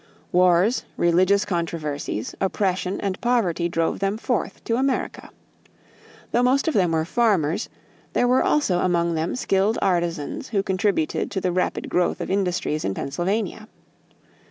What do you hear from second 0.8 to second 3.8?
religious controversies, oppression, and poverty